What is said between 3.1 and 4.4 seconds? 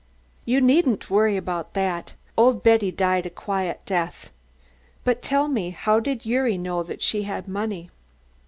a quiet death.